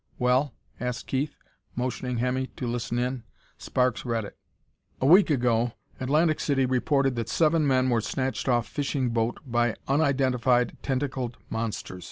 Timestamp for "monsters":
11.51-11.99